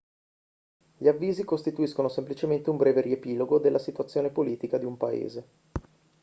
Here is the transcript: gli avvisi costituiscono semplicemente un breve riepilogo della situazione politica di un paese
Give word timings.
gli 0.97 1.07
avvisi 1.07 1.43
costituiscono 1.43 2.07
semplicemente 2.09 2.71
un 2.71 2.77
breve 2.77 3.01
riepilogo 3.01 3.59
della 3.59 3.77
situazione 3.77 4.31
politica 4.31 4.79
di 4.79 4.85
un 4.85 4.97
paese 4.97 5.47